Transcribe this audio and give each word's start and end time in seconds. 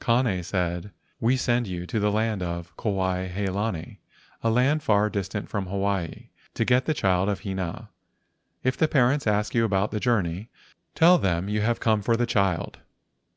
Kane 0.00 0.42
said:" 0.42 0.90
We 1.20 1.36
send 1.36 1.68
you 1.68 1.86
to 1.86 2.00
the 2.00 2.10
land 2.10 2.40
Kuai 2.42 3.28
he 3.28 3.46
lani, 3.46 4.00
a 4.42 4.50
land 4.50 4.82
far 4.82 5.08
distant 5.08 5.48
from 5.48 5.66
Hawaii, 5.66 6.30
to 6.54 6.64
get 6.64 6.86
the 6.86 6.92
child 6.92 7.28
of 7.28 7.42
Hina. 7.44 7.90
If 8.64 8.76
the 8.76 8.88
parents 8.88 9.28
ask 9.28 9.54
you 9.54 9.64
about 9.64 9.92
your 9.92 10.00
journey, 10.00 10.48
tell 10.96 11.18
them 11.18 11.48
you 11.48 11.60
have 11.60 11.78
come 11.78 12.02
for 12.02 12.16
the 12.16 12.26
child. 12.26 12.80